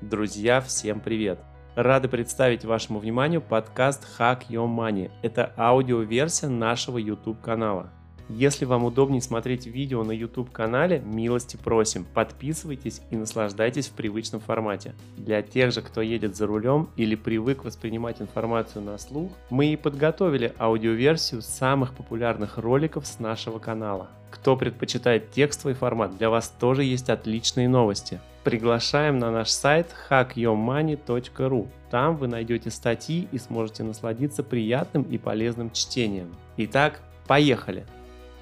[0.00, 1.40] Друзья, всем привет!
[1.74, 5.10] Рады представить вашему вниманию подкаст Hack Your Money.
[5.22, 7.90] Это аудиоверсия нашего YouTube канала.
[8.28, 14.40] Если вам удобнее смотреть видео на YouTube канале, милости просим, подписывайтесь и наслаждайтесь в привычном
[14.40, 14.94] формате.
[15.16, 19.76] Для тех же, кто едет за рулем или привык воспринимать информацию на слух, мы и
[19.76, 24.10] подготовили аудиоверсию самых популярных роликов с нашего канала.
[24.30, 28.20] Кто предпочитает текстовый формат, для вас тоже есть отличные новости.
[28.48, 31.68] Приглашаем на наш сайт hackyourmoney.ru.
[31.90, 36.34] Там вы найдете статьи и сможете насладиться приятным и полезным чтением.
[36.56, 37.84] Итак, поехали!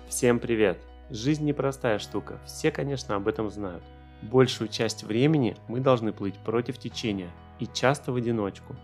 [0.09, 0.78] Всем привет!
[1.11, 3.83] Жизнь непростая штука, все, конечно, об этом знают.
[4.23, 8.77] Большую часть времени мы должны плыть против течения и часто в одиночку.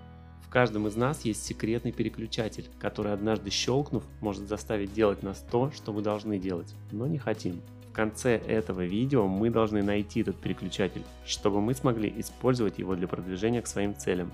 [0.45, 5.71] В каждом из нас есть секретный переключатель, который однажды щелкнув, может заставить делать нас то,
[5.71, 7.63] что мы должны делать, но не хотим.
[7.93, 13.07] В конце этого видео мы должны найти этот переключатель, чтобы мы смогли использовать его для
[13.07, 14.33] продвижения к своим целям.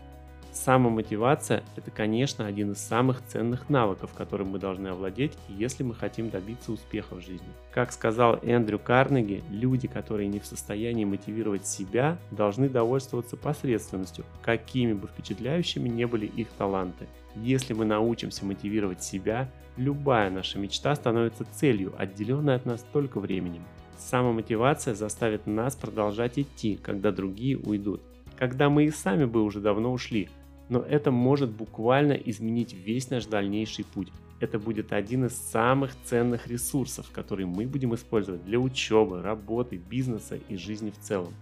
[0.52, 6.30] Самомотивация– это, конечно, один из самых ценных навыков, которым мы должны овладеть, если мы хотим
[6.30, 7.48] добиться успеха в жизни.
[7.72, 14.92] Как сказал Эндрю Карнеги, люди, которые не в состоянии мотивировать себя, должны довольствоваться посредственностью, какими
[14.92, 17.08] бы впечатляющими не были их таланты.
[17.34, 23.62] Если мы научимся мотивировать себя, любая наша мечта становится целью, отделенной от нас только временем.
[23.96, 28.02] Самомотивация заставит нас продолжать идти, когда другие уйдут.
[28.36, 30.28] Когда мы и сами бы уже давно ушли,
[30.68, 34.12] но это может буквально изменить весь наш дальнейший путь.
[34.40, 40.38] Это будет один из самых ценных ресурсов, которые мы будем использовать для учебы, работы, бизнеса
[40.48, 41.34] и жизни в целом.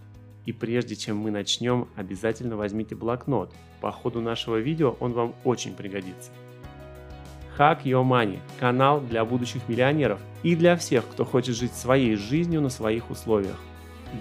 [0.46, 3.52] И прежде чем мы начнем, обязательно возьмите блокнот.
[3.80, 6.30] По ходу нашего видео он вам очень пригодится.
[7.58, 12.60] Hack Your Money– канал для будущих миллионеров и для всех, кто хочет жить своей жизнью
[12.60, 13.58] на своих условиях.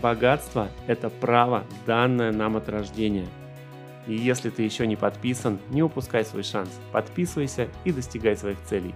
[0.01, 3.27] Богатство– это право, данное нам от рождения–
[4.07, 6.69] и если ты еще не подписан, не упускай свой шанс.
[6.91, 8.93] Подписывайся и достигай своих целей.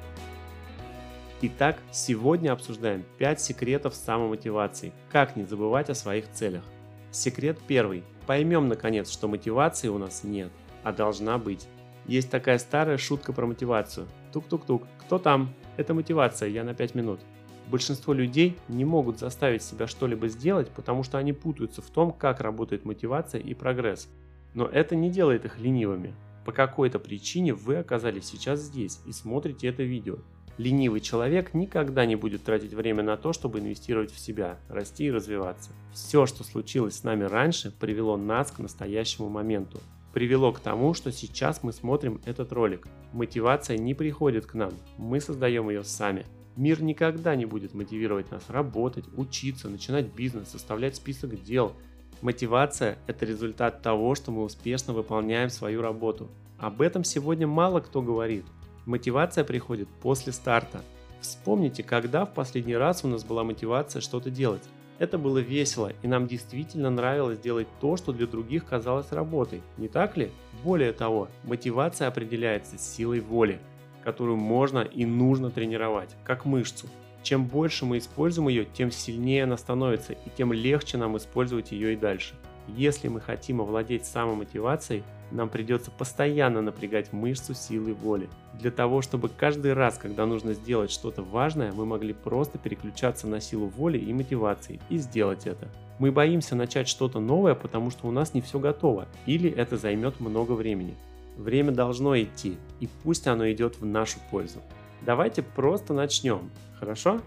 [1.41, 4.94] Итак, сегодня обсуждаем 5 секретов самомотивации.
[5.11, 6.63] Как не забывать о своих целях.
[7.11, 8.03] Секрет первый.
[8.27, 10.51] Поймем наконец, что мотивации у нас нет,
[10.83, 11.67] а должна быть.
[12.09, 14.07] Есть такая старая шутка про мотивацию.
[14.33, 14.81] Тук-тук-тук.
[14.97, 15.53] Кто там?
[15.77, 17.19] Это мотивация, я на 5 минут.
[17.67, 22.41] Большинство людей не могут заставить себя что-либо сделать, потому что они путаются в том, как
[22.41, 24.09] работает мотивация и прогресс.
[24.55, 26.15] Но это не делает их ленивыми.
[26.45, 30.17] По какой-то причине вы оказались сейчас здесь и смотрите это видео.
[30.57, 35.11] Ленивый человек никогда не будет тратить время на то, чтобы инвестировать в себя, расти и
[35.11, 35.69] развиваться.
[35.93, 39.79] Все, что случилось с нами раньше, привело нас к настоящему моменту.
[40.13, 42.87] Привело к тому, что сейчас мы смотрим этот ролик.
[43.13, 46.25] Мотивация не приходит к нам, мы создаем ее сами.
[46.55, 51.73] Мир никогда не будет мотивировать нас работать, учиться, начинать бизнес, составлять список дел–
[52.21, 56.29] Мотивация– это результат того, что мы успешно выполняем свою работу.
[56.57, 58.45] Об этом сегодня мало кто говорит.
[58.85, 60.81] Мотивация приходит после старта.
[61.21, 64.63] Вспомните, когда в последний раз у нас была мотивация что-то делать.
[64.99, 69.87] Это было весело, и нам действительно нравилось делать то, что для других казалось работой, не
[69.87, 70.29] так ли?
[70.61, 73.61] Более того, мотивация определяется силой воли,
[74.03, 76.88] которую можно и нужно тренировать, как мышцу.
[77.23, 81.93] Чем больше мы используем ее, тем сильнее она становится, и тем легче нам использовать ее
[81.93, 82.35] и дальше.
[82.75, 88.30] Если мы хотим овладеть самомотивацией, нам придется постоянно напрягать мышцу силы воли.
[88.53, 93.40] Для того, чтобы каждый раз, когда нужно сделать что-то важное, мы могли просто переключаться на
[93.40, 95.68] силу воли и мотивации и сделать это.
[96.00, 100.19] Мы боимся начать что-то новое, потому что у нас не все готово, или это займет
[100.19, 100.96] много времени.
[101.38, 104.59] Время должно идти, и пусть оно идет в нашу пользу.
[105.01, 106.50] Давайте просто начнем.
[106.80, 107.22] Хорошо?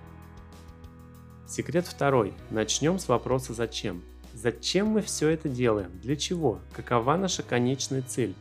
[1.47, 2.33] Секрет второй.
[2.51, 4.03] Начнем с вопроса «Зачем?».
[4.43, 5.93] Зачем мы все это делаем?
[6.03, 6.59] Для чего?
[6.73, 8.35] Какова наша конечная цель?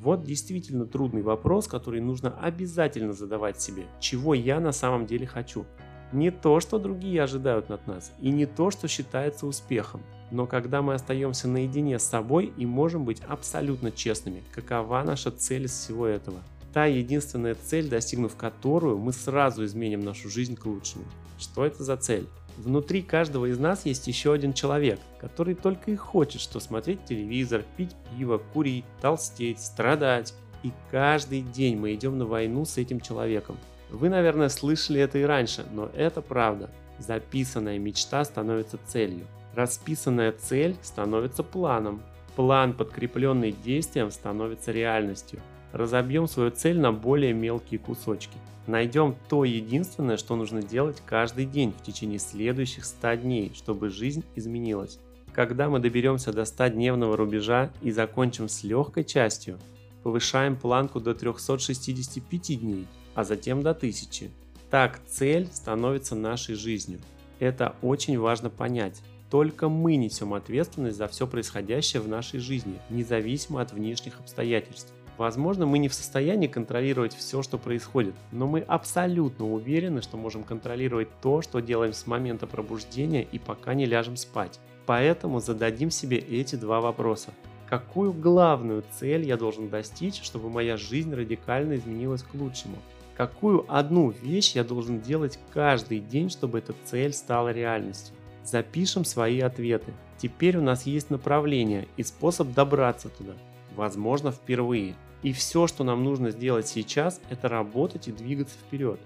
[0.00, 3.84] Вот действительно трудный вопрос, который нужно обязательно задавать себе.
[4.00, 5.64] Чего я на самом деле хочу?
[6.10, 10.02] Не то, что другие ожидают от нас, и не то, что считается успехом.
[10.32, 15.66] Но когда мы остаемся наедине с собой и можем быть абсолютно честными, какова наша цель
[15.66, 16.38] из всего этого–
[16.72, 21.04] та единственная цель, достигнув которую мы сразу изменим нашу жизнь к лучшему.
[21.38, 22.26] Что это за цель?
[22.56, 27.64] Внутри каждого из нас есть еще один человек, который только и хочет, что смотреть телевизор,
[27.76, 30.34] пить пиво, курить, толстеть, страдать.
[30.62, 33.58] И каждый день мы идем на войну с этим человеком.
[33.90, 36.70] Вы, наверное, слышали это и раньше, но это правда.
[36.98, 39.26] Записанная мечта становится целью.
[39.54, 42.02] Расписанная цель становится планом.
[42.36, 45.40] План, подкрепленный действием, становится реальностью.
[45.74, 48.38] Разобьем свою цель на более мелкие кусочки.
[48.68, 54.22] Найдем то единственное, что нужно делать каждый день в течение следующих 100 дней, чтобы жизнь
[54.36, 55.00] изменилась.
[55.32, 59.58] Когда мы доберемся до 100-дневного рубежа и закончим с легкой частью,
[60.04, 62.86] повышаем планку до 365 дней,
[63.16, 64.30] а затем до 1000.
[64.70, 67.00] Так цель становится нашей жизнью.
[67.40, 69.02] Это очень важно понять.
[69.28, 74.93] Только мы несем ответственность за все происходящее в нашей жизни, независимо от внешних обстоятельств.
[75.16, 80.42] Возможно, мы не в состоянии контролировать все, что происходит, но мы абсолютно уверены, что можем
[80.42, 84.58] контролировать то, что делаем с момента пробуждения и пока не ляжем спать.
[84.86, 87.30] Поэтому зададим себе эти два вопроса.
[87.68, 92.76] Какую главную цель я должен достичь, чтобы моя жизнь радикально изменилась к лучшему?
[93.16, 98.14] Какую одну вещь я должен делать каждый день, чтобы эта цель стала реальностью?
[98.44, 99.92] Запишем свои ответы.
[100.18, 103.32] Теперь у нас есть направление и способ добраться туда.
[103.76, 104.94] Возможно, впервые.
[105.22, 109.00] И все, что нам нужно сделать сейчас, это работать и двигаться вперед.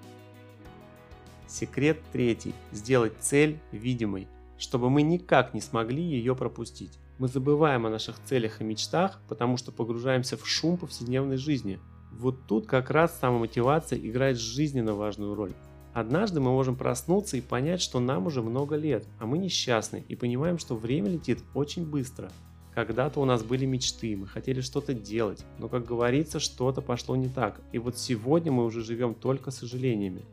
[1.47, 2.55] Секрет третий.
[2.73, 4.29] Сделать цель видимой,
[4.59, 6.99] чтобы мы никак не смогли ее пропустить.
[7.19, 11.81] Мы забываем о наших целях и мечтах, потому что погружаемся в шум повседневной жизни.
[12.12, 15.53] Вот тут как раз самомотивация играет жизненно важную роль.
[15.94, 20.15] Однажды мы можем проснуться и понять, что нам уже много лет, а мы несчастны и
[20.15, 22.31] понимаем, что время летит очень быстро.
[22.79, 27.29] Когда-то у нас были мечты, мы хотели что-то делать, но, как говорится, что-то пошло не
[27.29, 30.25] так, и вот сегодня мы уже живем только сожалениями.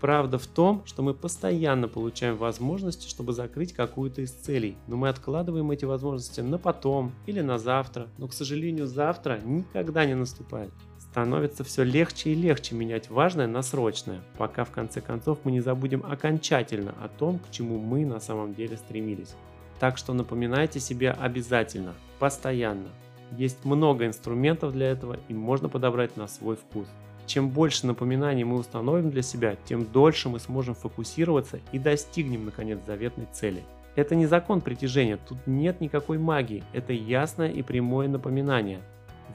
[0.00, 5.08] Правда в том, что мы постоянно получаем возможности, чтобы закрыть какую-то из целей, но мы
[5.08, 10.72] откладываем эти возможности на потом или на завтра, но, к сожалению, завтра никогда не наступает.
[10.98, 15.60] Становится все легче и легче менять важное на срочное, пока в конце концов мы не
[15.60, 19.36] забудем окончательно о том, к чему мы на самом деле стремились.
[19.80, 22.88] Так что напоминайте себе обязательно, постоянно.
[23.32, 26.86] Есть много инструментов для этого и можно подобрать на свой вкус.
[27.26, 32.78] Чем больше напоминаний мы установим для себя, тем дольше мы сможем фокусироваться и достигнем наконец
[32.86, 33.64] заветной цели.
[33.96, 38.80] Это не закон притяжения, тут нет никакой магии, это ясное и прямое напоминание.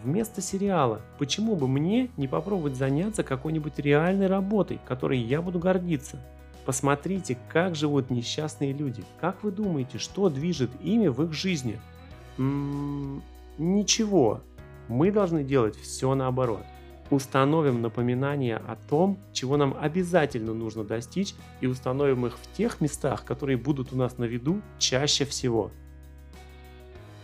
[0.03, 6.19] Вместо сериала, почему бы мне не попробовать заняться какой-нибудь реальной работой, которой я буду гордиться?
[6.69, 9.04] Посмотрите, как живут несчастные люди.
[9.19, 11.81] Как вы думаете, что движет ими в их жизни?
[12.38, 13.24] М-м-
[13.57, 14.44] ничего.
[14.88, 16.62] Мы должны делать все наоборот
[17.10, 23.25] установим напоминания о том, чего нам обязательно нужно достичь и установим их в тех местах,
[23.25, 25.72] которые будут у нас на виду чаще всего.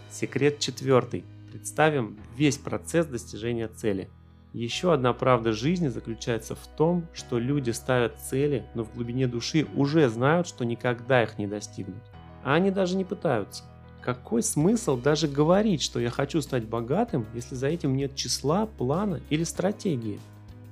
[0.10, 1.24] Секрет четвертый.
[1.52, 4.10] Представим весь процесс достижения цели.
[4.56, 9.68] Еще одна правда жизни заключается в том, что люди ставят цели, но в глубине души
[9.76, 12.02] уже знают, что никогда их не достигнут.
[12.42, 13.66] А они даже не пытаются.
[14.02, 19.20] Какой смысл даже говорить, что я хочу стать богатым, если за этим нет числа, плана
[19.30, 20.22] или стратегии?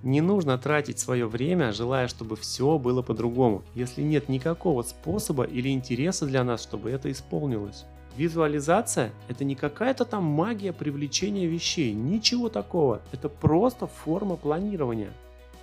[0.02, 5.68] Не нужно тратить свое время, желая, чтобы все было по-другому, если нет никакого способа или
[5.68, 7.84] интереса для нас, чтобы это исполнилось.
[8.16, 13.02] Визуализация– это не какая-то там магия привлечения вещей, ничего такого.
[13.12, 15.12] Это просто форма планирования.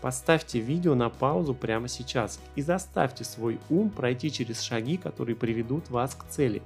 [0.00, 5.90] Поставьте видео на паузу прямо сейчас и заставьте свой ум пройти через шаги, которые приведут
[5.90, 6.60] вас к цели.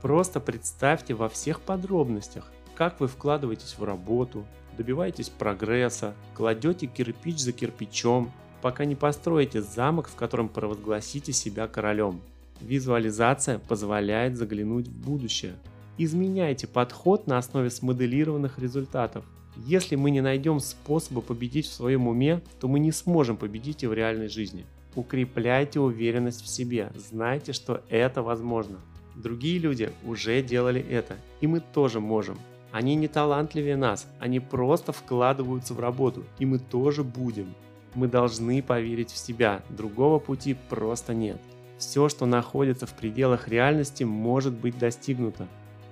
[0.00, 4.46] Просто представьте во всех подробностях, как вы вкладываетесь в работу,
[4.78, 12.22] добиваетесь прогресса, кладете кирпич за кирпичом, пока не построите замок, в котором провозгласите себя королем.
[12.60, 15.54] Визуализация позволяет заглянуть в будущее.
[15.98, 19.24] Изменяйте подход на основе смоделированных результатов.
[19.56, 23.86] Если мы не найдем способа победить в своем уме, то мы не сможем победить и
[23.86, 24.66] в реальной жизни.
[24.94, 28.78] Укрепляйте уверенность в себе, знайте, что это возможно.
[29.14, 32.38] Другие люди уже делали это, и мы тоже можем.
[32.72, 37.54] Они не талантливее нас, они просто вкладываются в работу, и мы тоже будем.
[37.94, 41.40] Мы должны поверить в себя, другого пути просто нет.
[41.78, 45.46] Все, что находится в пределах реальности, может быть достигнуто.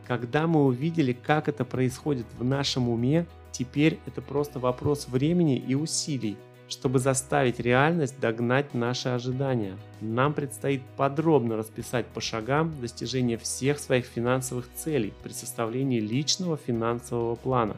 [0.07, 5.75] Когда мы увидели, как это происходит в нашем уме, теперь это просто вопрос времени и
[5.75, 6.37] усилий,
[6.69, 14.07] чтобы заставить реальность догнать наши ожидания, нам предстоит подробно расписать по шагам достижение всех своих
[14.07, 17.77] финансовых целей при составлении личного финансового плана.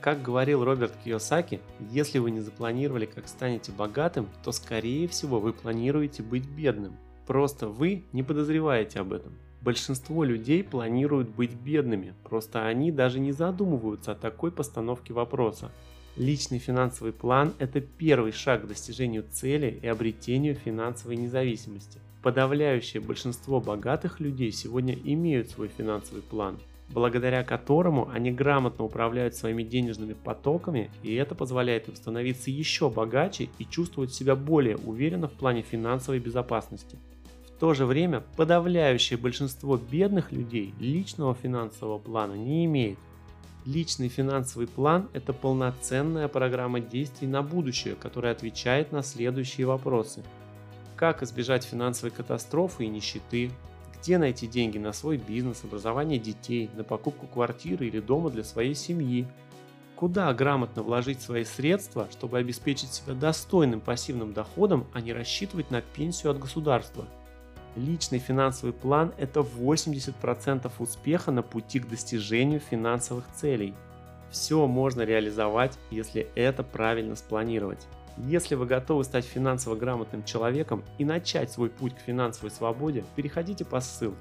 [0.00, 5.52] Как говорил Роберт Кiyosaki, если вы не запланировали, как станете богатым, то скорее всего вы
[5.52, 6.96] планируете быть бедным.
[7.28, 9.34] Просто вы не подозреваете об этом.
[9.60, 15.70] Большинство людей планируют быть бедными, просто они даже не задумываются о такой постановке вопроса.
[16.16, 22.00] Личный финансовый план– это первый шаг к достижению цели и обретению финансовой независимости.
[22.22, 26.58] Подавляющее большинство богатых людей сегодня имеют свой финансовый план,
[26.88, 33.50] благодаря которому они грамотно управляют своими денежными потоками, и это позволяет им становиться еще богаче
[33.58, 36.98] и чувствовать себя более уверенно в плане финансовой безопасности.
[37.58, 43.00] В то же время подавляющее большинство бедных людей личного финансового плана не имеет.
[43.66, 50.22] Личный финансовый план– это полноценная программа действий на будущее, которая отвечает на следующие вопросы.
[50.94, 53.50] Как избежать финансовой катастрофы и нищеты?
[53.98, 58.76] Где найти деньги на свой бизнес, образование детей, на покупку квартиры или дома для своей
[58.76, 59.26] семьи?
[59.96, 65.80] Куда грамотно вложить свои средства, чтобы обеспечить себя достойным пассивным доходом, а не рассчитывать на
[65.80, 67.04] пенсию от государства?
[67.78, 73.72] Личный финансовый план– это 80% успеха на пути к достижению финансовых целей.
[74.32, 77.86] Все можно реализовать, если это правильно спланировать.
[78.16, 83.64] Если вы готовы стать финансово грамотным человеком и начать свой путь к финансовой свободе, переходите
[83.64, 84.18] по ссылке.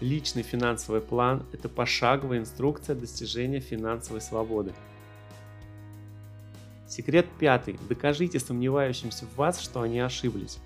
[0.00, 4.72] Личный финансовый план– это пошаговая инструкция достижения финансовой свободы.
[6.88, 7.78] Секрет пятый.
[7.90, 10.58] Докажите сомневающимся в вас, что они ошиблись.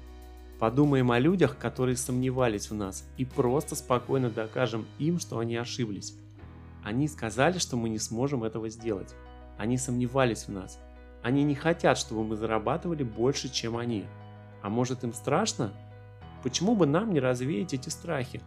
[0.59, 6.17] Подумаем о людях, которые сомневались в нас, и просто спокойно докажем им, что они ошиблись.
[6.83, 9.15] Они сказали, что мы не сможем этого сделать.
[9.57, 10.81] Они сомневались в нас.
[11.23, 14.05] Они не хотят, чтобы мы зарабатывали больше, чем они.
[14.61, 15.73] А может им страшно?
[16.43, 18.41] Почему бы нам не развеять эти страхи?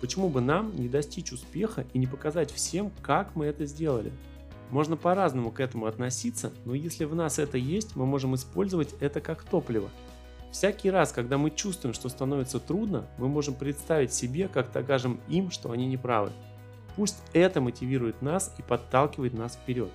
[0.00, 4.12] Почему бы нам не достичь успеха и не показать всем, как мы это сделали?
[4.70, 9.20] Можно по-разному к этому относиться, но если в нас это есть, мы можем использовать это
[9.20, 9.90] как топливо–
[10.50, 15.50] Всякий раз, когда мы чувствуем, что становится трудно, мы можем представить себе, как докажем им,
[15.50, 16.32] что они не правы.
[16.96, 19.90] Пусть это мотивирует нас и подталкивает нас вперед.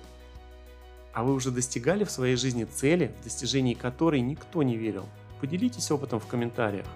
[1.12, 5.04] А вы уже достигали в своей жизни цели, в достижении которой никто не верил?
[5.40, 6.86] Поделитесь опытом в комментариях.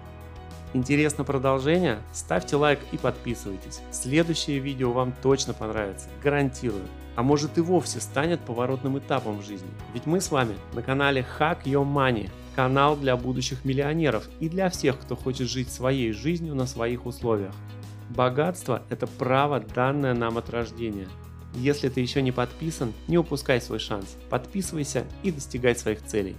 [0.73, 1.99] Интересно продолжение?
[2.13, 3.81] Ставьте лайк и подписывайтесь.
[3.91, 6.87] Следующее видео вам точно понравится, гарантирую.
[7.15, 9.69] А может и вовсе станет поворотным этапом в жизни.
[9.93, 14.71] Ведь мы с вами на канале Hack Your Money– канал для будущих миллионеров и для
[14.71, 17.53] всех, кто хочет жить своей жизнью на своих условиях.
[18.09, 21.07] Богатство– это право, данное нам от рождения.
[21.53, 24.17] Если ты еще не подписан, не упускай свой шанс.
[24.31, 26.35] Подписывайся и достигай своих целей.